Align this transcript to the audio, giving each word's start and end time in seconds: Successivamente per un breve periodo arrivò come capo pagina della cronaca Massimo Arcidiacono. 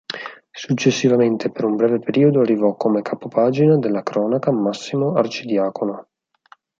Successivamente 0.49 1.51
per 1.51 1.63
un 1.63 1.75
breve 1.75 1.99
periodo 1.99 2.39
arrivò 2.39 2.75
come 2.75 3.03
capo 3.03 3.27
pagina 3.27 3.77
della 3.77 4.01
cronaca 4.01 4.51
Massimo 4.51 5.13
Arcidiacono. 5.13 6.07